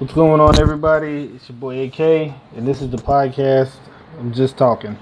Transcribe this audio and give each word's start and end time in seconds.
What's 0.00 0.14
going 0.14 0.40
on, 0.40 0.58
everybody? 0.58 1.24
It's 1.34 1.50
your 1.50 1.58
boy 1.58 1.84
AK, 1.84 2.00
and 2.56 2.66
this 2.66 2.80
is 2.80 2.88
the 2.88 2.96
podcast. 2.96 3.72
I'm 4.18 4.32
just 4.32 4.56
talking. 4.56 4.98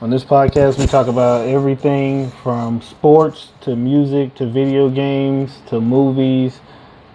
On 0.00 0.08
this 0.08 0.22
podcast, 0.22 0.78
we 0.78 0.86
talk 0.86 1.08
about 1.08 1.48
everything 1.48 2.30
from 2.44 2.80
sports 2.80 3.48
to 3.62 3.74
music 3.74 4.36
to 4.36 4.46
video 4.46 4.88
games 4.88 5.58
to 5.66 5.80
movies 5.80 6.60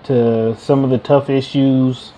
to 0.04 0.58
some 0.58 0.84
of 0.84 0.90
the 0.90 0.98
tough 0.98 1.30
issues 1.30 2.12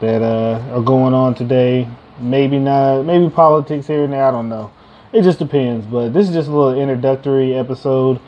that 0.00 0.22
uh, 0.22 0.78
are 0.78 0.82
going 0.82 1.12
on 1.12 1.34
today. 1.34 1.86
Maybe 2.18 2.58
not, 2.58 3.02
maybe 3.02 3.28
politics 3.28 3.86
here 3.86 4.04
and 4.04 4.14
there. 4.14 4.24
I 4.24 4.30
don't 4.30 4.48
know. 4.48 4.72
It 5.12 5.24
just 5.24 5.40
depends. 5.40 5.84
But 5.84 6.14
this 6.14 6.26
is 6.26 6.34
just 6.34 6.48
a 6.48 6.52
little 6.52 6.80
introductory 6.80 7.54
episode 7.54 8.18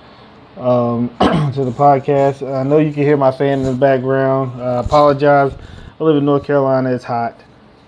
um, 0.59 1.09
to 1.55 1.65
the 1.65 1.73
podcast. 1.75 2.47
I 2.47 2.63
know 2.63 2.77
you 2.77 2.93
can 2.93 3.05
hear 3.05 3.17
my 3.17 3.33
fan 3.33 3.61
in 3.61 3.65
the 3.65 3.73
background. 3.73 4.61
I 4.61 4.81
apologize 4.81 5.55
I 6.05 6.07
live 6.09 6.17
in 6.17 6.27
North 6.27 6.45
Carolina. 6.45 6.93
It's 6.93 7.03
hot, 7.03 7.35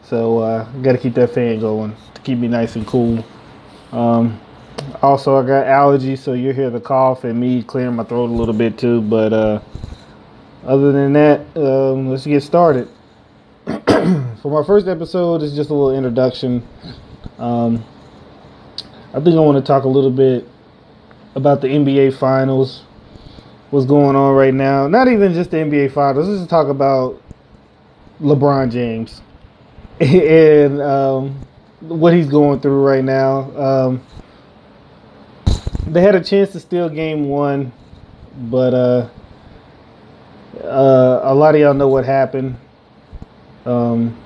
so 0.03 0.39
uh, 0.39 0.65
got 0.81 0.93
to 0.93 0.99
keep 0.99 1.13
that 1.17 1.35
fan 1.35 1.61
going 1.61 1.95
to 2.15 2.21
keep 2.23 2.39
me 2.39 2.49
nice 2.49 2.75
and 2.75 2.87
cool. 2.87 3.23
Um, 3.93 4.41
also, 5.03 5.37
I 5.37 5.47
got 5.47 5.67
allergies, 5.67 6.21
so 6.21 6.33
you 6.33 6.55
hear 6.55 6.71
the 6.71 6.81
cough 6.81 7.25
and 7.25 7.39
me 7.39 7.63
clearing 7.63 7.95
my 7.95 8.05
throat 8.05 8.31
a 8.31 8.33
little 8.33 8.55
bit 8.55 8.79
too. 8.79 9.03
But 9.03 9.35
uh, 9.35 9.61
other 10.65 10.93
than 10.93 11.13
that, 11.13 11.41
um, 11.59 12.09
let's 12.09 12.25
get 12.25 12.43
started. 12.43 12.89
For 13.67 14.51
my 14.51 14.65
first 14.67 14.89
episode, 14.89 15.43
it's 15.43 15.55
just 15.55 15.69
a 15.69 15.75
little 15.75 15.95
introduction. 15.95 16.67
Um, 17.37 17.85
I 19.13 19.21
think 19.21 19.37
I 19.37 19.41
want 19.41 19.59
to 19.59 19.63
talk 19.63 19.85
a 19.85 19.89
little 19.89 20.11
bit 20.11 20.49
about 21.35 21.61
the 21.61 21.69
NBA 21.69 22.19
Finals. 22.19 22.83
What's 23.69 23.85
going 23.85 24.17
on 24.17 24.35
right 24.35 24.55
now? 24.55 24.89
Not 24.89 25.07
even 25.07 25.35
just 25.35 25.51
the 25.51 25.59
NBA 25.59 25.93
Finals. 25.93 26.29
Let's 26.29 26.41
just 26.41 26.49
talk 26.49 26.69
about 26.69 27.21
LeBron 28.21 28.71
James 28.71 29.21
and 30.01 30.81
um, 30.81 31.47
what 31.81 32.13
he's 32.15 32.29
going 32.29 32.61
through 32.61 32.85
right 32.85 33.05
now. 33.05 33.51
Um, 33.57 34.07
they 35.87 36.03
had 36.03 36.15
a 36.15 36.23
chance 36.23 36.51
to 36.53 36.61
steal 36.61 36.89
game 36.89 37.29
one, 37.29 37.73
but 38.37 38.75
uh, 38.75 39.09
uh, 40.63 41.21
a 41.23 41.35
lot 41.35 41.55
of 41.55 41.61
y'all 41.61 41.75
know 41.75 41.89
what 41.89 42.05
happened. 42.05 42.57
Um, 43.65 44.17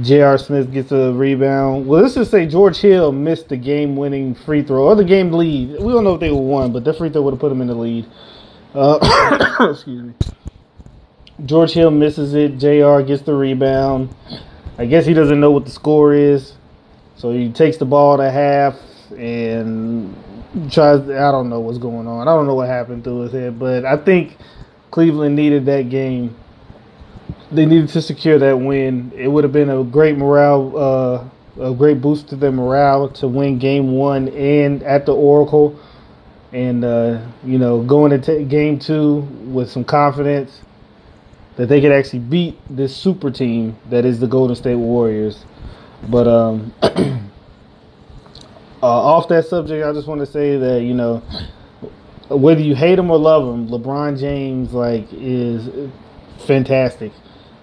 J.R. 0.00 0.38
Smith 0.38 0.72
gets 0.72 0.90
a 0.92 1.12
rebound. 1.12 1.86
Well, 1.86 2.02
let's 2.02 2.14
just 2.14 2.30
say 2.30 2.46
George 2.46 2.78
Hill 2.78 3.12
missed 3.12 3.48
the 3.48 3.56
game 3.56 3.94
winning 3.96 4.34
free 4.34 4.62
throw 4.62 4.84
or 4.84 4.94
the 4.94 5.04
game 5.04 5.32
lead. 5.32 5.80
We 5.80 5.92
don't 5.92 6.04
know 6.04 6.14
if 6.14 6.20
they 6.20 6.30
won, 6.30 6.72
but 6.72 6.84
the 6.84 6.94
free 6.94 7.10
throw 7.10 7.22
would 7.22 7.34
have 7.34 7.40
put 7.40 7.50
them 7.50 7.60
in 7.60 7.66
the 7.66 7.74
lead. 7.74 8.06
Uh, 8.74 9.70
excuse 9.70 10.02
me. 10.02 10.14
George 11.44 11.72
Hill 11.72 11.90
misses 11.90 12.34
it. 12.34 12.58
JR 12.58 13.00
gets 13.00 13.22
the 13.22 13.34
rebound. 13.34 14.14
I 14.78 14.86
guess 14.86 15.04
he 15.04 15.14
doesn't 15.14 15.40
know 15.40 15.50
what 15.50 15.64
the 15.64 15.70
score 15.70 16.14
is. 16.14 16.54
So 17.16 17.32
he 17.32 17.50
takes 17.50 17.78
the 17.78 17.84
ball 17.84 18.16
to 18.16 18.30
half 18.30 18.78
and 19.10 20.14
tries. 20.70 21.00
I 21.08 21.32
don't 21.32 21.48
know 21.48 21.60
what's 21.60 21.78
going 21.78 22.06
on. 22.06 22.28
I 22.28 22.32
don't 22.32 22.46
know 22.46 22.54
what 22.54 22.68
happened 22.68 23.04
through 23.04 23.22
his 23.22 23.32
head, 23.32 23.58
but 23.58 23.84
I 23.84 23.96
think 23.96 24.36
Cleveland 24.90 25.34
needed 25.34 25.66
that 25.66 25.88
game. 25.88 26.36
They 27.50 27.66
needed 27.66 27.88
to 27.90 28.02
secure 28.02 28.38
that 28.38 28.58
win. 28.58 29.12
It 29.14 29.28
would 29.28 29.44
have 29.44 29.52
been 29.52 29.68
a 29.68 29.82
great 29.84 30.16
morale, 30.16 30.76
uh, 30.76 31.62
a 31.62 31.74
great 31.74 32.00
boost 32.00 32.28
to 32.28 32.36
their 32.36 32.52
morale 32.52 33.08
to 33.10 33.28
win 33.28 33.58
game 33.58 33.92
one 33.92 34.28
and 34.28 34.82
at 34.84 35.06
the 35.06 35.14
Oracle. 35.14 35.78
And, 36.52 36.84
uh, 36.84 37.20
you 37.44 37.58
know, 37.58 37.82
going 37.82 38.12
into 38.12 38.44
game 38.44 38.78
two 38.78 39.20
with 39.46 39.70
some 39.70 39.84
confidence 39.84 40.60
that 41.56 41.68
they 41.68 41.80
could 41.80 41.92
actually 41.92 42.20
beat 42.20 42.58
this 42.68 42.96
super 42.96 43.30
team 43.30 43.76
that 43.90 44.04
is 44.04 44.20
the 44.20 44.26
Golden 44.26 44.56
State 44.56 44.76
Warriors. 44.76 45.44
But 46.08 46.26
um, 46.26 46.74
uh, 46.82 47.26
off 48.82 49.28
that 49.28 49.46
subject, 49.46 49.84
I 49.84 49.92
just 49.92 50.08
want 50.08 50.20
to 50.20 50.26
say 50.26 50.56
that 50.56 50.82
you 50.82 50.94
know 50.94 51.22
whether 52.28 52.60
you 52.60 52.74
hate 52.74 52.98
him 52.98 53.10
or 53.10 53.18
love 53.18 53.42
him, 53.42 53.68
LeBron 53.68 54.18
James 54.18 54.72
like 54.72 55.06
is 55.12 55.68
fantastic. 56.46 57.12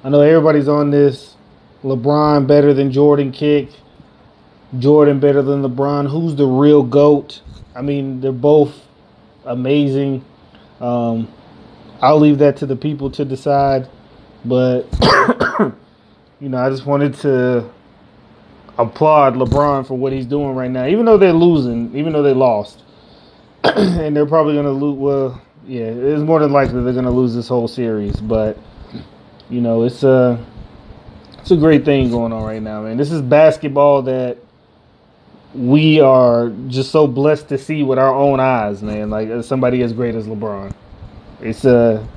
I 0.03 0.09
know 0.09 0.21
everybody's 0.21 0.67
on 0.67 0.91
this. 0.91 1.35
LeBron 1.83 2.47
better 2.47 2.73
than 2.73 2.91
Jordan 2.91 3.31
kick. 3.31 3.69
Jordan 4.77 5.19
better 5.19 5.41
than 5.41 5.63
LeBron. 5.63 6.09
Who's 6.09 6.35
the 6.35 6.45
real 6.45 6.83
goat? 6.83 7.41
I 7.75 7.81
mean, 7.81 8.21
they're 8.21 8.31
both 8.31 8.87
amazing. 9.45 10.23
Um, 10.79 11.27
I'll 12.01 12.19
leave 12.19 12.37
that 12.39 12.57
to 12.57 12.65
the 12.65 12.75
people 12.75 13.11
to 13.11 13.25
decide. 13.25 13.89
But 14.45 14.87
you 16.39 16.49
know, 16.49 16.57
I 16.57 16.69
just 16.69 16.85
wanted 16.85 17.15
to 17.15 17.69
applaud 18.77 19.35
LeBron 19.35 19.85
for 19.85 19.97
what 19.97 20.13
he's 20.13 20.25
doing 20.25 20.55
right 20.55 20.71
now, 20.71 20.87
even 20.87 21.05
though 21.05 21.17
they're 21.17 21.33
losing, 21.33 21.95
even 21.95 22.13
though 22.13 22.23
they 22.23 22.33
lost, 22.33 22.81
and 23.63 24.15
they're 24.15 24.25
probably 24.25 24.53
to 24.53 24.71
lose. 24.71 24.97
Well, 24.97 25.41
yeah, 25.67 25.83
it's 25.83 26.21
more 26.21 26.39
than 26.39 26.51
likely 26.51 26.81
they're 26.83 26.93
to 27.03 27.11
lose 27.11 27.35
this 27.35 27.47
whole 27.47 27.67
series. 27.67 28.15
But 28.17 28.57
you 29.49 29.61
know, 29.61 29.83
it's 29.83 30.03
a 30.03 30.43
it's 31.39 31.51
a 31.51 31.57
great 31.57 31.83
thing 31.83 32.09
going 32.09 32.31
on 32.31 32.43
right 32.43 32.61
now, 32.61 32.83
man. 32.83 32.97
This 32.97 33.11
is 33.11 33.21
basketball 33.21 34.03
that 34.03 34.37
we 35.53 35.99
are 35.99 36.49
just 36.67 36.91
so 36.91 37.07
blessed 37.07 37.49
to 37.49 37.57
see 37.57 37.83
with 37.83 37.99
our 37.99 38.13
own 38.13 38.39
eyes, 38.39 38.81
man. 38.81 39.09
Like 39.09 39.43
somebody 39.43 39.81
as 39.81 39.91
great 39.91 40.15
as 40.15 40.27
LeBron. 40.27 40.73
It's 41.41 41.65
a, 41.65 42.07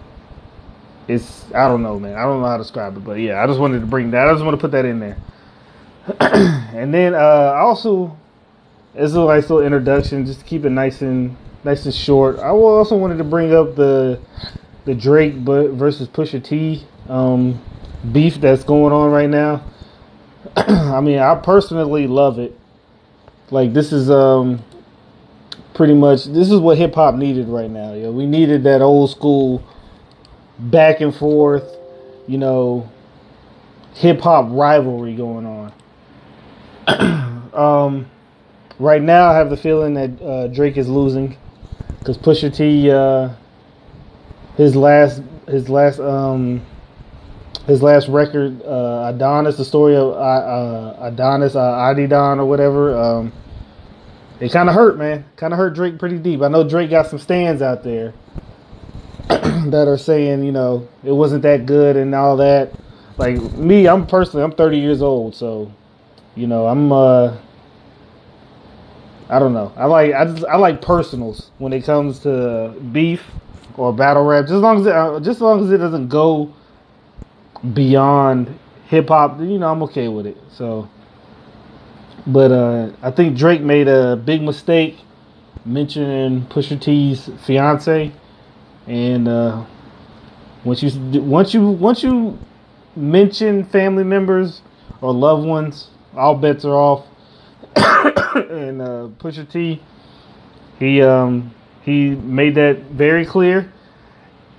it's 1.09 1.45
I 1.53 1.69
don't 1.69 1.83
know, 1.83 1.99
man. 1.99 2.15
I 2.15 2.23
don't 2.23 2.41
know 2.41 2.47
how 2.47 2.57
to 2.57 2.63
describe 2.63 2.97
it, 2.97 3.05
but 3.05 3.19
yeah, 3.19 3.43
I 3.43 3.47
just 3.47 3.61
wanted 3.61 3.81
to 3.81 3.87
bring 3.87 4.11
that. 4.13 4.29
I 4.29 4.33
just 4.33 4.45
want 4.45 4.55
to 4.55 4.61
put 4.61 4.73
that 4.73 4.85
in 4.85 5.01
there. 5.01 5.17
and 6.21 6.93
then 6.93 7.15
uh, 7.15 7.55
also, 7.57 8.17
as 8.95 9.15
a 9.15 9.25
nice 9.25 9.49
little 9.49 9.65
introduction, 9.65 10.27
just 10.27 10.41
to 10.41 10.45
keep 10.45 10.65
it 10.65 10.71
nice 10.71 11.03
and 11.03 11.37
nice 11.65 11.85
and 11.85 11.95
short. 11.95 12.39
I 12.39 12.49
also 12.49 12.97
wanted 12.97 13.19
to 13.19 13.25
bring 13.25 13.55
up 13.55 13.77
the 13.77 14.21
the 14.85 14.95
Drake 14.95 15.45
but 15.45 15.71
versus 15.71 16.09
Pusha 16.09 16.43
T 16.43 16.85
um, 17.09 17.63
beef 18.11 18.41
that's 18.41 18.65
going 18.65 18.93
on 18.93 19.11
right 19.11 19.31
now. 19.31 19.65
I 20.57 21.01
mean, 21.01 21.19
I 21.19 21.35
personally 21.37 22.07
love 22.07 22.39
it. 22.39 22.59
Like 23.51 23.73
this 23.73 23.93
is 23.93 24.11
um 24.11 24.65
pretty 25.75 25.95
much 25.95 26.25
this 26.27 26.51
is 26.51 26.59
what 26.59 26.79
hip 26.79 26.95
hop 26.95 27.15
needed 27.15 27.49
right 27.49 27.71
now. 27.71 27.95
Yeah, 27.95 28.11
we 28.11 28.27
needed 28.27 28.65
that 28.65 28.83
old 28.83 29.11
school 29.11 29.63
back 30.59 31.01
and 31.01 31.15
forth, 31.15 31.77
you 32.27 32.39
know, 32.39 32.89
hip 33.95 34.21
hop 34.21 34.47
rivalry 34.51 35.15
going 35.15 35.47
on. 35.47 35.73
um, 37.55 38.11
right 38.79 39.03
now, 39.03 39.31
I 39.31 39.37
have 39.37 39.51
the 39.51 39.57
feeling 39.57 39.95
that 39.95 40.23
uh, 40.23 40.47
Drake 40.49 40.77
is 40.77 40.89
losing 40.89 41.37
because 41.99 42.19
Pusha 42.19 42.55
T, 42.55 42.91
uh, 42.91 43.31
his 44.57 44.77
last, 44.77 45.23
his 45.47 45.69
last, 45.69 46.01
um, 46.01 46.65
his 47.67 47.83
last 47.83 48.09
record, 48.09 48.61
uh, 48.63 49.13
Adonis, 49.15 49.57
the 49.57 49.65
story 49.65 49.95
of 49.95 50.09
uh, 50.09 50.17
uh 50.17 50.97
Adonis, 51.01 51.55
uh, 51.55 51.61
Adidon 51.61 52.39
or 52.39 52.45
whatever. 52.45 52.99
Um, 52.99 53.33
it 54.43 54.51
kind 54.51 54.69
of 54.69 54.75
hurt, 54.75 54.99
man. 54.99 55.25
Kind 55.37 55.53
of 55.53 55.57
hurt 55.59 55.75
Drake 55.75 56.01
pretty 56.01 56.19
deep. 56.19 56.43
I 56.43 56.49
know 56.49 56.69
Drake 56.69 56.91
got 56.91 57.07
some 57.07 57.21
stands 57.21 57.63
out 57.63 57.85
there 57.85 58.13
that 59.29 59.85
are 59.87 59.97
saying, 59.97 60.43
you 60.43 60.51
know, 60.51 60.89
it 61.05 61.13
wasn't 61.13 61.43
that 61.43 61.65
good 61.65 61.97
and 61.97 62.13
all 62.13 62.37
that. 62.39 62.73
Like 63.19 63.41
me, 63.53 63.87
I'm 63.87 64.05
personally, 64.05 64.43
I'm 64.43 64.51
30 64.51 64.79
years 64.79 65.01
old, 65.01 65.37
so 65.37 65.71
you 66.35 66.49
know, 66.49 66.67
I'm 66.67 66.91
uh 66.91 67.37
I 69.29 69.39
don't 69.39 69.53
know. 69.53 69.73
I 69.77 69.87
like 69.87 70.13
I 70.13 70.25
just 70.25 70.45
I 70.47 70.57
like 70.57 70.83
personals 70.83 71.53
when 71.59 71.73
it 71.73 71.85
comes 71.85 72.19
to 72.21 72.75
beef 72.91 73.25
or 73.77 73.93
battle 73.93 74.25
rap. 74.25 74.47
Just 74.47 74.55
as 74.55 74.61
long 74.61 74.81
as 74.81 74.87
it, 74.87 74.93
uh, 74.93 75.21
just 75.21 75.37
as 75.37 75.43
long 75.43 75.63
as 75.63 75.71
it 75.71 75.79
doesn't 75.79 76.09
go 76.09 76.53
beyond 77.75 78.59
hip 78.89 79.07
hop, 79.07 79.39
you 79.39 79.61
know, 79.61 79.71
I'm 79.71 79.85
okay 79.85 80.09
with 80.09 80.27
it. 80.27 80.37
So 80.51 80.91
but 82.27 82.53
uh, 82.53 82.91
I 83.03 83.11
think 83.11 83.37
Drake 83.37 83.61
made 83.63 83.89
a 83.89 84.17
big 84.17 84.43
mistake 84.43 84.99
mentioning 85.65 86.47
Pusha 86.47 86.81
T's 86.81 87.31
fiance, 87.45 88.13
and 88.87 89.29
uh, 89.29 89.65
once 90.65 90.83
you 90.83 91.21
once 91.21 91.53
you 91.53 91.67
once 91.67 92.03
you 92.03 92.39
mention 92.95 93.65
family 93.65 94.05
members 94.05 94.63
or 95.01 95.13
loved 95.13 95.47
ones, 95.47 95.89
all 96.17 96.37
bets 96.37 96.65
are 96.65 96.75
off. 96.75 97.07
and 97.77 98.81
uh, 98.83 99.09
Pusha 99.19 99.51
T, 99.51 99.83
he 100.79 101.03
um, 101.03 101.53
he 101.83 102.11
made 102.11 102.55
that 102.55 102.83
very 102.83 103.27
clear. 103.27 103.73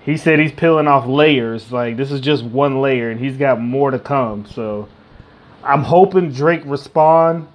He 0.02 0.18
said 0.18 0.38
he's 0.40 0.52
peeling 0.52 0.88
off 0.88 1.08
layers. 1.08 1.72
Like 1.72 1.96
this 1.96 2.12
is 2.12 2.20
just 2.20 2.44
one 2.44 2.82
layer, 2.82 3.10
and 3.10 3.22
he's 3.22 3.38
got 3.38 3.62
more 3.62 3.90
to 3.90 4.00
come. 4.00 4.46
So 4.48 4.90
I'm 5.64 5.84
hoping 5.84 6.34
Drake 6.34 6.64
respond 6.66 7.48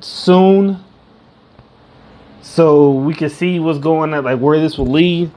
soon 0.00 0.82
so 2.40 2.90
we 2.90 3.14
can 3.14 3.30
see 3.30 3.58
what's 3.60 3.78
going 3.78 4.12
on, 4.12 4.24
like 4.24 4.38
where 4.38 4.60
this 4.60 4.76
will 4.76 4.90
lead. 4.90 5.30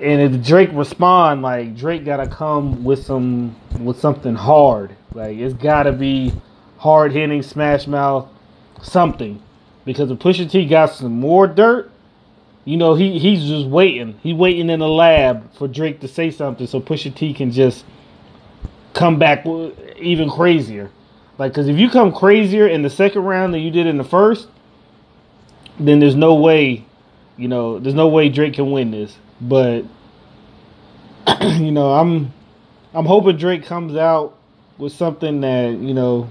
And 0.00 0.34
if 0.34 0.44
Drake 0.44 0.70
respond, 0.72 1.42
like 1.42 1.76
Drake 1.76 2.04
gotta 2.04 2.26
come 2.26 2.82
with 2.82 3.04
some 3.04 3.54
with 3.78 4.00
something 4.00 4.34
hard. 4.34 4.96
Like 5.14 5.38
it's 5.38 5.54
gotta 5.54 5.92
be 5.92 6.32
hard 6.78 7.12
hitting, 7.12 7.42
smash 7.42 7.86
mouth, 7.86 8.28
something. 8.82 9.40
Because 9.84 10.10
if 10.10 10.18
Pusha 10.18 10.50
T 10.50 10.66
got 10.66 10.86
some 10.86 11.20
more 11.20 11.46
dirt, 11.46 11.90
you 12.64 12.76
know, 12.76 12.94
he, 12.94 13.18
he's 13.18 13.44
just 13.44 13.66
waiting. 13.66 14.18
He's 14.22 14.34
waiting 14.34 14.70
in 14.70 14.80
the 14.80 14.88
lab 14.88 15.52
for 15.54 15.68
Drake 15.68 16.00
to 16.00 16.08
say 16.08 16.30
something 16.30 16.66
so 16.66 16.80
Pusha 16.80 17.14
T 17.14 17.32
can 17.34 17.52
just 17.52 17.84
come 18.94 19.18
back 19.18 19.46
even 19.98 20.30
crazier. 20.30 20.90
Like, 21.38 21.52
because 21.52 21.68
if 21.68 21.78
you 21.78 21.90
come 21.90 22.12
crazier 22.12 22.66
in 22.66 22.82
the 22.82 22.90
second 22.90 23.22
round 23.22 23.54
than 23.54 23.60
you 23.60 23.70
did 23.70 23.86
in 23.86 23.98
the 23.98 24.04
first, 24.04 24.48
then 25.78 25.98
there's 25.98 26.14
no 26.14 26.34
way, 26.34 26.84
you 27.36 27.48
know, 27.48 27.78
there's 27.78 27.94
no 27.94 28.08
way 28.08 28.28
Drake 28.28 28.54
can 28.54 28.70
win 28.70 28.90
this. 28.90 29.16
But, 29.40 29.84
you 31.40 31.72
know, 31.72 31.92
I'm 31.92 32.32
I'm 32.94 33.06
hoping 33.06 33.36
Drake 33.36 33.64
comes 33.64 33.96
out 33.96 34.36
with 34.78 34.92
something 34.92 35.40
that 35.40 35.78
you 35.78 35.94
know 35.94 36.30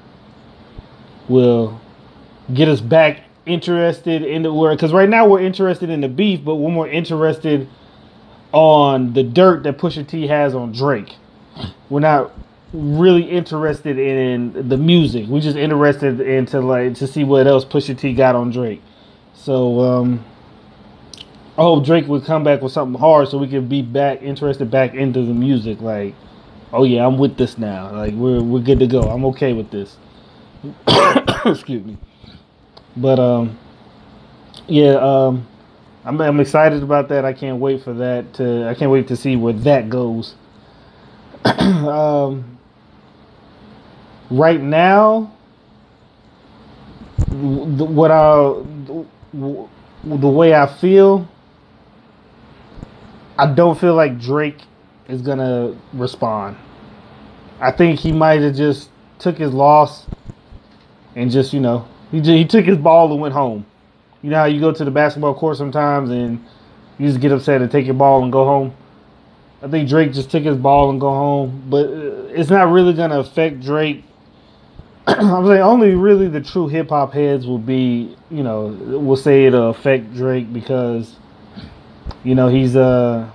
will 1.27 1.79
get 2.53 2.69
us 2.69 2.79
back 2.79 3.23
interested 3.45 4.21
in 4.21 4.44
the 4.44 4.53
word 4.53 4.77
because 4.77 4.94
right 4.94 5.09
now 5.09 5.27
we're 5.27 5.41
interested 5.41 5.89
in 5.89 5.99
the 5.99 6.07
beef, 6.07 6.44
but 6.44 6.56
we're 6.56 6.71
more 6.71 6.88
interested 6.88 7.67
on 8.53 9.13
the 9.13 9.23
dirt 9.23 9.63
that 9.63 9.77
Pusha 9.77 10.07
T 10.07 10.27
has 10.27 10.56
on 10.56 10.71
Drake. 10.71 11.15
We're 11.89 11.99
not 11.99 12.31
really 12.73 13.23
interested 13.23 13.99
in 13.99 14.67
the 14.67 14.77
music. 14.77 15.27
We're 15.27 15.41
just 15.41 15.57
interested 15.57 16.19
into 16.19 16.59
like 16.59 16.95
to 16.95 17.07
see 17.07 17.23
what 17.23 17.45
else 17.47 17.63
Pusha 17.63 17.97
T 17.97 18.13
got 18.13 18.35
on 18.35 18.51
Drake. 18.51 18.81
So 19.33 19.79
um 19.81 20.25
I 21.55 21.61
hope 21.61 21.85
Drake 21.85 22.07
would 22.07 22.25
come 22.25 22.43
back 22.43 22.61
with 22.63 22.71
something 22.71 22.99
hard 22.99 23.27
so 23.27 23.37
we 23.37 23.47
can 23.47 23.67
be 23.67 23.83
back 23.83 24.23
interested 24.23 24.71
back 24.71 24.95
into 24.95 25.21
the 25.23 25.33
music. 25.33 25.81
Like, 25.81 26.15
oh 26.71 26.83
yeah, 26.83 27.05
I'm 27.05 27.19
with 27.19 27.37
this 27.37 27.59
now. 27.59 27.91
Like 27.91 28.15
we're 28.15 28.41
we're 28.41 28.59
good 28.59 28.79
to 28.79 28.87
go. 28.87 29.01
I'm 29.03 29.23
okay 29.25 29.53
with 29.53 29.69
this. 29.69 29.97
Excuse 31.45 31.85
me. 31.85 31.97
But 32.97 33.19
um, 33.19 33.59
yeah, 34.67 34.93
um, 34.95 35.47
I'm 36.03 36.19
I'm 36.19 36.39
excited 36.39 36.81
about 36.81 37.09
that. 37.09 37.23
I 37.23 37.33
can't 37.33 37.59
wait 37.59 37.83
for 37.83 37.93
that 37.93 38.33
to. 38.35 38.67
I 38.67 38.73
can't 38.73 38.89
wait 38.89 39.07
to 39.09 39.15
see 39.15 39.35
where 39.35 39.53
that 39.53 39.89
goes. 39.89 40.33
um, 41.45 42.57
right 44.33 44.59
now, 44.59 45.31
what 47.30 48.12
I 48.12 48.53
the 50.03 50.27
way 50.27 50.53
I 50.53 50.65
feel, 50.68 51.27
I 53.38 53.53
don't 53.53 53.80
feel 53.80 53.95
like 53.95 54.19
Drake 54.19 54.62
is 55.07 55.21
gonna 55.21 55.75
respond. 55.94 56.57
I 57.59 57.71
think 57.71 58.00
he 58.00 58.12
might 58.12 58.41
have 58.41 58.56
just 58.56 58.89
took 59.19 59.38
his 59.38 59.53
loss 59.53 60.06
and 61.15 61.31
just 61.31 61.53
you 61.53 61.59
know 61.59 61.88
he 62.12 62.19
just, 62.19 62.30
he 62.30 62.45
took 62.45 62.65
his 62.65 62.77
ball 62.77 63.12
and 63.12 63.21
went 63.21 63.33
home. 63.33 63.65
You 64.21 64.31
know 64.31 64.38
how 64.38 64.45
you 64.45 64.59
go 64.59 64.71
to 64.71 64.85
the 64.85 64.91
basketball 64.91 65.35
court 65.35 65.57
sometimes 65.57 66.09
and 66.09 66.44
you 66.97 67.07
just 67.07 67.19
get 67.19 67.31
upset 67.31 67.62
and 67.62 67.71
take 67.71 67.85
your 67.85 67.95
ball 67.95 68.24
and 68.24 68.31
go 68.31 68.45
home. 68.45 68.74
I 69.62 69.68
think 69.68 69.88
Drake 69.88 70.12
just 70.12 70.30
took 70.30 70.44
his 70.44 70.57
ball 70.57 70.89
and 70.89 71.00
go 71.00 71.09
home, 71.09 71.63
but 71.69 71.85
uh, 71.85 72.27
it's 72.33 72.50
not 72.50 72.71
really 72.71 72.94
gonna 72.94 73.19
affect 73.19 73.62
Drake. 73.62 74.03
I'm 75.07 75.45
saying 75.45 75.61
only 75.61 75.95
really 75.95 76.29
the 76.29 76.39
true 76.39 76.69
hip 76.69 76.89
hop 76.89 77.11
heads 77.11 77.45
will 77.45 77.57
be, 77.57 78.15
you 78.29 78.41
know, 78.41 78.67
will 78.67 79.17
say 79.17 79.45
it'll 79.45 79.69
affect 79.69 80.13
Drake 80.13 80.53
because, 80.53 81.17
you 82.23 82.35
know, 82.35 82.47
he's 82.47 82.77
uh 82.77 83.29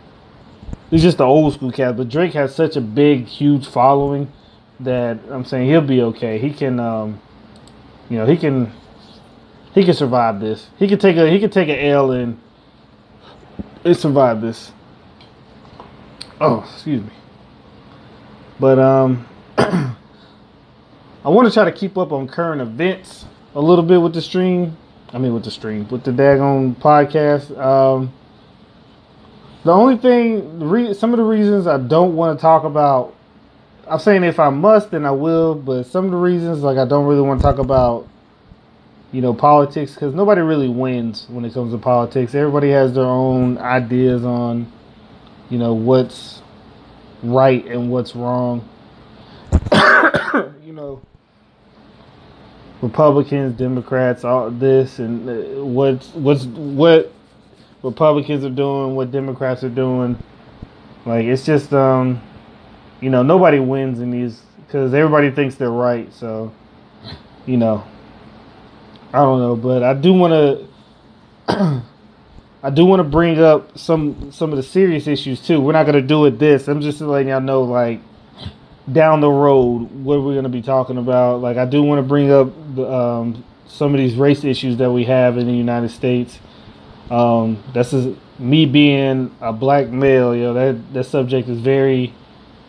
he's 0.90 1.02
just 1.02 1.18
the 1.18 1.24
old 1.24 1.52
school 1.52 1.70
cat. 1.70 1.96
But 1.98 2.08
Drake 2.08 2.32
has 2.32 2.54
such 2.54 2.76
a 2.76 2.80
big, 2.80 3.26
huge 3.26 3.66
following 3.66 4.32
that 4.80 5.18
I'm 5.28 5.44
saying 5.44 5.68
he'll 5.68 5.82
be 5.82 6.00
okay. 6.02 6.38
He 6.38 6.54
can 6.54 6.80
um 6.80 7.20
you 8.08 8.16
know, 8.16 8.24
he 8.24 8.38
can 8.38 8.72
he 9.74 9.84
can 9.84 9.92
survive 9.92 10.40
this. 10.40 10.68
He 10.78 10.88
can 10.88 10.98
take 10.98 11.18
a 11.18 11.28
he 11.28 11.38
can 11.38 11.50
take 11.50 11.68
an 11.68 11.78
L 11.78 12.12
and 12.12 12.40
and 13.84 13.94
survive 13.94 14.40
this. 14.40 14.72
Oh, 16.40 16.66
excuse 16.72 17.02
me. 17.02 17.12
But 18.58 18.78
um 18.78 19.26
I 21.28 21.30
want 21.30 21.46
to 21.46 21.52
try 21.52 21.66
to 21.66 21.72
keep 21.72 21.98
up 21.98 22.10
on 22.10 22.26
current 22.26 22.62
events 22.62 23.26
a 23.54 23.60
little 23.60 23.84
bit 23.84 24.00
with 24.00 24.14
the 24.14 24.22
stream. 24.22 24.78
I 25.12 25.18
mean 25.18 25.34
with 25.34 25.44
the 25.44 25.50
stream, 25.50 25.86
with 25.88 26.02
the 26.02 26.10
daggone 26.10 26.74
podcast. 26.76 27.54
Um 27.60 28.14
the 29.62 29.70
only 29.70 29.98
thing, 29.98 30.94
some 30.94 31.12
of 31.12 31.18
the 31.18 31.24
reasons 31.24 31.66
I 31.66 31.76
don't 31.76 32.16
want 32.16 32.38
to 32.38 32.40
talk 32.40 32.64
about 32.64 33.14
I'm 33.86 33.98
saying 33.98 34.24
if 34.24 34.40
I 34.40 34.48
must, 34.48 34.90
then 34.90 35.04
I 35.04 35.10
will. 35.10 35.54
But 35.54 35.82
some 35.82 36.06
of 36.06 36.12
the 36.12 36.16
reasons, 36.16 36.62
like 36.62 36.78
I 36.78 36.86
don't 36.86 37.04
really 37.04 37.20
want 37.20 37.40
to 37.40 37.42
talk 37.42 37.58
about, 37.58 38.08
you 39.12 39.20
know, 39.20 39.34
politics 39.34 39.92
because 39.92 40.14
nobody 40.14 40.40
really 40.40 40.70
wins 40.70 41.26
when 41.28 41.44
it 41.44 41.52
comes 41.52 41.74
to 41.74 41.78
politics. 41.78 42.34
Everybody 42.34 42.70
has 42.70 42.94
their 42.94 43.04
own 43.04 43.58
ideas 43.58 44.24
on, 44.24 44.72
you 45.50 45.58
know, 45.58 45.74
what's 45.74 46.40
right 47.22 47.66
and 47.66 47.90
what's 47.90 48.16
wrong. 48.16 48.66
you 50.64 50.72
know, 50.72 51.02
Republicans, 52.82 53.56
Democrats, 53.58 54.24
all 54.24 54.50
this 54.50 54.98
and 54.98 55.28
uh, 55.28 55.64
what's 55.64 56.08
what's 56.14 56.44
what 56.44 57.12
Republicans 57.82 58.44
are 58.44 58.50
doing, 58.50 58.94
what 58.94 59.10
Democrats 59.10 59.64
are 59.64 59.68
doing. 59.68 60.20
Like 61.04 61.24
it's 61.24 61.44
just 61.44 61.72
um 61.72 62.20
you 63.00 63.10
know, 63.10 63.22
nobody 63.22 63.58
wins 63.58 64.00
in 64.00 64.10
these 64.10 64.42
because 64.66 64.92
everybody 64.92 65.30
thinks 65.30 65.54
they're 65.54 65.70
right. 65.70 66.12
So, 66.12 66.52
you 67.46 67.56
know, 67.56 67.84
I 69.12 69.18
don't 69.18 69.38
know, 69.38 69.56
but 69.56 69.82
I 69.82 69.94
do 69.94 70.12
want 70.12 70.68
to. 71.48 71.82
I 72.60 72.70
do 72.70 72.84
want 72.84 73.00
to 73.00 73.04
bring 73.04 73.38
up 73.38 73.78
some 73.78 74.32
some 74.32 74.50
of 74.50 74.56
the 74.56 74.62
serious 74.62 75.06
issues 75.06 75.40
too. 75.40 75.60
We're 75.60 75.72
not 75.72 75.86
gonna 75.86 76.02
do 76.02 76.26
it 76.26 76.38
this. 76.38 76.66
I'm 76.66 76.80
just 76.80 77.00
letting 77.00 77.28
y'all 77.28 77.40
know, 77.40 77.62
like 77.62 78.00
down 78.92 79.20
the 79.20 79.30
road, 79.30 79.90
what 79.90 80.22
we're 80.22 80.34
gonna 80.34 80.48
be 80.48 80.62
talking 80.62 80.98
about. 80.98 81.40
Like 81.40 81.56
I 81.56 81.64
do 81.64 81.82
want 81.82 81.98
to 81.98 82.02
bring 82.02 82.30
up 82.30 82.50
the, 82.74 82.90
um, 82.90 83.44
some 83.66 83.94
of 83.94 83.98
these 83.98 84.14
race 84.14 84.44
issues 84.44 84.76
that 84.78 84.90
we 84.90 85.04
have 85.04 85.38
in 85.38 85.46
the 85.46 85.52
United 85.52 85.90
States. 85.90 86.38
Um, 87.10 87.62
that's 87.72 87.94
me 88.38 88.66
being 88.66 89.34
a 89.40 89.52
black 89.52 89.88
male. 89.88 90.34
You 90.34 90.44
know 90.44 90.54
that 90.54 90.92
that 90.94 91.04
subject 91.04 91.48
is 91.48 91.60
very 91.60 92.14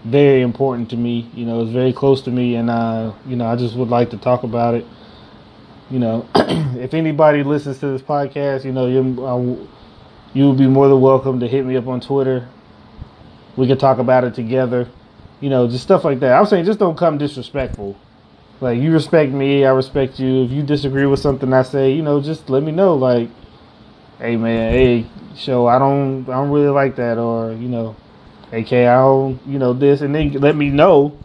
very 0.03 0.41
important 0.41 0.89
to 0.91 0.97
me. 0.97 1.29
You 1.33 1.45
know, 1.45 1.61
it's 1.61 1.71
very 1.71 1.93
close 1.93 2.21
to 2.23 2.31
me, 2.31 2.55
and 2.55 2.69
uh, 2.69 3.13
you 3.25 3.35
know, 3.35 3.45
I 3.45 3.55
just 3.55 3.75
would 3.75 3.89
like 3.89 4.09
to 4.11 4.17
talk 4.17 4.43
about 4.43 4.75
it. 4.75 4.85
You 5.89 5.99
know, 5.99 6.27
if 6.35 6.93
anybody 6.93 7.43
listens 7.43 7.79
to 7.79 7.87
this 7.87 8.01
podcast, 8.01 8.63
you 8.63 8.71
know, 8.71 8.87
you 8.87 9.25
uh, 9.25 9.65
you 10.33 10.47
would 10.47 10.57
be 10.57 10.67
more 10.67 10.87
than 10.87 11.01
welcome 11.01 11.39
to 11.39 11.47
hit 11.47 11.65
me 11.65 11.75
up 11.75 11.87
on 11.87 11.99
Twitter. 11.99 12.47
We 13.57 13.67
could 13.67 13.79
talk 13.79 13.97
about 13.97 14.23
it 14.23 14.35
together. 14.35 14.87
You 15.41 15.49
know, 15.49 15.67
just 15.67 15.83
stuff 15.83 16.03
like 16.03 16.19
that. 16.19 16.33
I'm 16.33 16.45
saying 16.45 16.65
just 16.65 16.79
don't 16.79 16.97
come 16.97 17.17
disrespectful. 17.17 17.97
Like 18.61 18.79
you 18.79 18.91
respect 18.91 19.31
me, 19.31 19.65
I 19.65 19.71
respect 19.71 20.19
you. 20.19 20.43
If 20.43 20.51
you 20.51 20.63
disagree 20.63 21.05
with 21.05 21.19
something 21.19 21.53
I 21.53 21.63
say, 21.63 21.93
you 21.93 22.01
know, 22.01 22.21
just 22.21 22.49
let 22.49 22.61
me 22.61 22.71
know. 22.71 22.95
Like, 22.95 23.29
hey 24.19 24.35
man, 24.35 24.73
hey, 24.73 25.05
show 25.37 25.65
I 25.67 25.79
don't 25.79 26.27
I 26.27 26.33
don't 26.33 26.51
really 26.51 26.67
like 26.67 26.97
that, 26.97 27.17
or 27.17 27.53
you 27.53 27.69
know, 27.69 27.95
AK, 28.51 28.73
I 28.73 28.95
don't, 28.95 29.39
you 29.47 29.59
know, 29.59 29.73
this, 29.73 30.01
and 30.01 30.13
then 30.13 30.33
let 30.33 30.55
me 30.55 30.69
know 30.69 31.17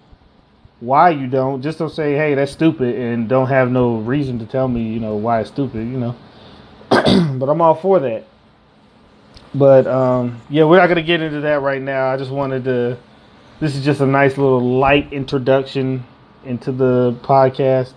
why 0.78 1.10
you 1.10 1.26
don't. 1.26 1.60
Just 1.62 1.78
don't 1.78 1.90
say, 1.90 2.14
hey, 2.14 2.34
that's 2.34 2.52
stupid, 2.52 2.94
and 2.94 3.28
don't 3.28 3.48
have 3.48 3.70
no 3.70 3.96
reason 3.96 4.38
to 4.38 4.46
tell 4.46 4.68
me, 4.68 4.82
you 4.82 5.00
know, 5.00 5.16
why 5.16 5.40
it's 5.40 5.50
stupid, 5.50 5.88
you 5.88 5.98
know. 5.98 6.16
but 6.90 7.48
I'm 7.48 7.60
all 7.60 7.74
for 7.74 7.98
that. 8.00 8.26
But 9.54 9.86
um, 9.86 10.40
yeah, 10.50 10.64
we're 10.64 10.78
not 10.78 10.88
gonna 10.88 11.02
get 11.02 11.20
into 11.20 11.40
that 11.42 11.62
right 11.62 11.80
now. 11.80 12.12
I 12.12 12.16
just 12.16 12.30
wanted 12.30 12.64
to. 12.64 12.98
This 13.60 13.76
is 13.76 13.84
just 13.84 14.00
a 14.00 14.06
nice 14.06 14.36
little 14.36 14.60
light 14.60 15.12
introduction 15.12 16.04
into 16.44 16.72
the 16.72 17.16
podcast. 17.22 17.92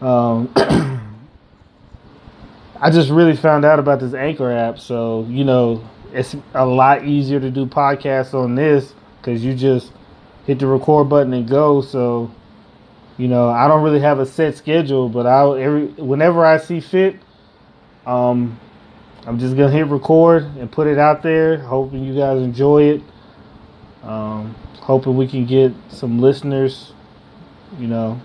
Um, 0.00 0.50
I 2.80 2.90
just 2.90 3.10
really 3.10 3.36
found 3.36 3.66
out 3.66 3.78
about 3.78 4.00
this 4.00 4.14
Anchor 4.14 4.50
app, 4.50 4.78
so 4.78 5.26
you 5.28 5.44
know 5.44 5.84
it's 6.14 6.34
a 6.54 6.64
lot 6.64 7.04
easier 7.04 7.38
to 7.40 7.50
do 7.50 7.66
podcasts 7.66 8.32
on 8.32 8.54
this 8.54 8.94
because 9.20 9.44
you 9.44 9.54
just 9.54 9.92
hit 10.46 10.58
the 10.58 10.66
record 10.66 11.10
button 11.10 11.34
and 11.34 11.46
go. 11.46 11.82
So, 11.82 12.30
you 13.18 13.28
know, 13.28 13.50
I 13.50 13.68
don't 13.68 13.82
really 13.82 14.00
have 14.00 14.18
a 14.18 14.24
set 14.24 14.56
schedule, 14.56 15.10
but 15.10 15.26
I'll 15.26 15.56
every 15.56 15.88
whenever 15.88 16.46
I 16.46 16.56
see 16.56 16.80
fit, 16.80 17.16
um, 18.06 18.58
I'm 19.26 19.38
just 19.38 19.58
gonna 19.58 19.70
hit 19.70 19.88
record 19.88 20.44
and 20.58 20.72
put 20.72 20.86
it 20.86 20.98
out 20.98 21.22
there. 21.22 21.58
Hoping 21.58 22.02
you 22.02 22.14
guys 22.14 22.40
enjoy 22.40 22.84
it. 22.84 23.02
Um, 24.02 24.56
hoping 24.90 25.16
we 25.16 25.26
can 25.26 25.46
get 25.46 25.72
some 25.88 26.20
listeners. 26.20 26.92
You 27.78 27.86
know, 27.86 28.20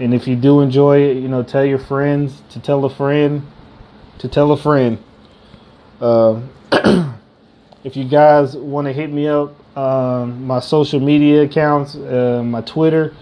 and 0.00 0.14
if 0.14 0.26
you 0.26 0.34
do 0.34 0.60
enjoy 0.60 1.02
it, 1.02 1.18
you 1.18 1.28
know, 1.28 1.42
tell 1.42 1.64
your 1.64 1.78
friends 1.78 2.42
to 2.50 2.58
tell 2.58 2.84
a 2.84 2.90
friend 2.90 3.46
to 4.18 4.28
tell 4.28 4.52
a 4.52 4.56
friend. 4.56 4.98
Uh, 6.00 6.40
if 7.84 7.96
you 7.96 8.04
guys 8.04 8.56
want 8.56 8.86
to 8.86 8.92
hit 8.92 9.12
me 9.12 9.28
up, 9.28 9.54
um, 9.76 10.44
my 10.44 10.60
social 10.60 11.00
media 11.00 11.42
accounts, 11.42 11.94
uh, 11.94 12.42
my 12.44 12.60
Twitter 12.62 13.14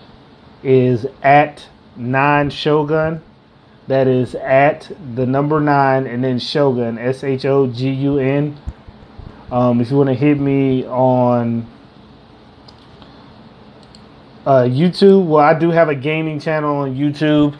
is 0.62 1.06
at 1.22 1.66
nine 1.96 2.50
shogun. 2.50 3.22
That 3.88 4.08
is 4.08 4.34
at 4.34 4.90
the 5.14 5.26
number 5.26 5.60
nine 5.60 6.06
and 6.06 6.24
then 6.24 6.40
shogun 6.40 6.98
S 6.98 7.22
H 7.22 7.44
O 7.44 7.68
G 7.68 7.90
U 7.90 8.18
N. 8.18 8.58
Um, 9.52 9.80
if 9.80 9.90
you 9.90 9.96
want 9.96 10.08
to 10.08 10.14
hit 10.14 10.40
me 10.40 10.84
on 10.86 11.66
uh, 14.46 14.62
YouTube, 14.62 15.26
well, 15.26 15.44
I 15.44 15.58
do 15.58 15.70
have 15.70 15.88
a 15.88 15.94
gaming 15.94 16.38
channel 16.38 16.76
on 16.76 16.94
YouTube. 16.94 17.58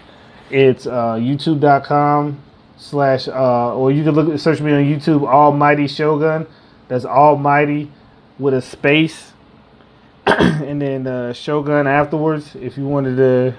It's 0.51 0.87
uh, 0.87 1.15
youtube.com 1.15 2.41
slash, 2.77 3.27
uh, 3.27 3.75
or 3.75 3.91
you 3.91 4.05
can 4.05 4.15
look 4.15 4.39
search 4.39 4.61
me 4.61 4.73
on 4.73 4.85
YouTube, 4.85 5.27
Almighty 5.27 5.89
Shogun. 5.89 6.47
That's 6.87 7.05
Almighty 7.05 7.91
with 8.39 8.55
a 8.55 8.63
space, 8.63 9.33
and 10.27 10.81
then 10.81 11.09
uh, 11.09 11.33
Shogun 11.33 11.89
afterwards. 11.89 12.55
If 12.55 12.79
you 12.79 12.87
wanted 12.87 13.17
to 13.17 13.57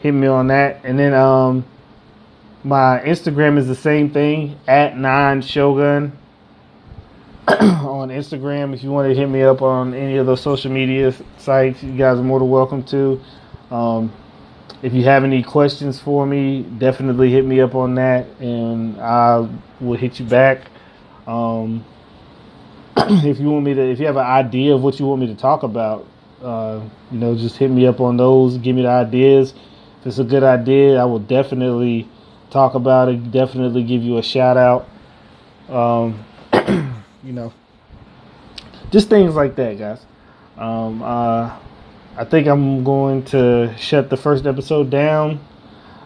hit 0.00 0.12
me 0.12 0.26
on 0.26 0.48
that, 0.48 0.80
and 0.82 0.98
then 0.98 1.14
um, 1.14 1.64
my 2.64 3.00
Instagram 3.04 3.58
is 3.58 3.68
the 3.68 3.76
same 3.76 4.10
thing 4.10 4.58
at 4.66 4.98
nine 4.98 5.40
Shogun 5.40 6.18
on 7.60 8.08
Instagram. 8.08 8.74
If 8.74 8.82
you 8.82 8.90
want 8.90 9.08
to 9.08 9.14
hit 9.14 9.28
me 9.28 9.42
up 9.42 9.62
on 9.62 9.94
any 9.94 10.16
of 10.16 10.26
those 10.26 10.40
social 10.40 10.72
media 10.72 11.14
sites, 11.38 11.80
you 11.80 11.96
guys 11.96 12.18
are 12.18 12.22
more 12.24 12.40
than 12.40 12.50
welcome 12.50 12.82
to. 12.84 13.20
Um, 13.70 14.12
if 14.82 14.92
you 14.92 15.04
have 15.04 15.22
any 15.22 15.44
questions 15.44 16.00
for 16.00 16.26
me, 16.26 16.62
definitely 16.62 17.30
hit 17.30 17.44
me 17.44 17.60
up 17.60 17.76
on 17.76 17.94
that, 17.94 18.26
and 18.40 19.00
I 19.00 19.48
will 19.80 19.96
hit 19.96 20.18
you 20.18 20.26
back. 20.26 20.62
Um, 21.28 21.84
if 22.96 23.38
you 23.38 23.48
want 23.50 23.64
me 23.64 23.74
to, 23.74 23.90
if 23.92 24.00
you 24.00 24.06
have 24.06 24.16
an 24.16 24.26
idea 24.26 24.74
of 24.74 24.82
what 24.82 24.98
you 24.98 25.06
want 25.06 25.20
me 25.20 25.28
to 25.28 25.36
talk 25.36 25.62
about, 25.62 26.04
uh, 26.42 26.80
you 27.12 27.18
know, 27.18 27.36
just 27.36 27.58
hit 27.58 27.70
me 27.70 27.86
up 27.86 28.00
on 28.00 28.16
those. 28.16 28.58
Give 28.58 28.74
me 28.74 28.82
the 28.82 28.88
ideas. 28.88 29.54
If 30.00 30.06
it's 30.08 30.18
a 30.18 30.24
good 30.24 30.42
idea, 30.42 31.00
I 31.00 31.04
will 31.04 31.20
definitely 31.20 32.08
talk 32.50 32.74
about 32.74 33.08
it. 33.08 33.30
Definitely 33.30 33.84
give 33.84 34.02
you 34.02 34.18
a 34.18 34.22
shout 34.22 34.56
out. 34.56 34.88
Um, 35.68 36.24
you 37.26 37.32
know, 37.32 37.52
just 38.90 39.08
things 39.08 39.34
like 39.34 39.56
that, 39.56 39.78
guys. 39.78 40.06
Um, 40.56 41.02
uh, 41.02 41.58
I 42.16 42.24
think 42.24 42.46
I'm 42.46 42.84
going 42.84 43.24
to 43.26 43.74
shut 43.76 44.10
the 44.10 44.16
first 44.16 44.46
episode 44.46 44.90
down. 44.90 45.40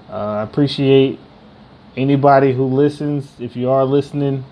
Uh, 0.08 0.38
I 0.38 0.42
appreciate 0.42 1.20
anybody 1.96 2.54
who 2.54 2.64
listens. 2.64 3.30
If 3.38 3.54
you 3.54 3.68
are 3.68 3.84
listening, 3.84 4.44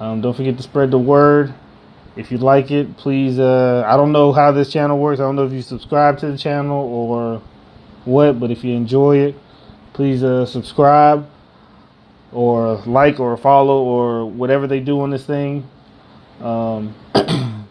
um, 0.00 0.20
don't 0.20 0.36
forget 0.36 0.56
to 0.56 0.62
spread 0.62 0.90
the 0.90 0.98
word. 0.98 1.54
If 2.16 2.32
you 2.32 2.38
like 2.38 2.72
it, 2.72 2.96
please. 2.96 3.38
Uh, 3.38 3.84
I 3.86 3.96
don't 3.96 4.10
know 4.10 4.32
how 4.32 4.50
this 4.50 4.72
channel 4.72 4.98
works. 4.98 5.20
I 5.20 5.22
don't 5.22 5.36
know 5.36 5.46
if 5.46 5.52
you 5.52 5.62
subscribe 5.62 6.18
to 6.18 6.32
the 6.32 6.36
channel 6.36 6.84
or 6.84 7.40
what, 8.04 8.40
but 8.40 8.50
if 8.50 8.64
you 8.64 8.74
enjoy 8.74 9.18
it, 9.18 9.36
please 9.92 10.24
uh, 10.24 10.44
subscribe 10.46 11.30
or 12.32 12.82
like 12.86 13.20
or 13.20 13.36
follow 13.36 13.82
or 13.82 14.26
whatever 14.26 14.66
they 14.66 14.80
do 14.80 15.00
on 15.00 15.10
this 15.10 15.24
thing. 15.24 15.68
Um, 16.40 16.94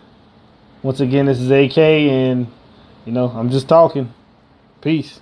once 0.83 0.99
again, 0.99 1.27
this 1.27 1.39
is 1.39 1.49
AK 1.51 1.77
and 1.77 2.47
you 3.05 3.13
know, 3.13 3.29
I'm 3.29 3.49
just 3.49 3.67
talking. 3.67 4.13
Peace. 4.81 5.21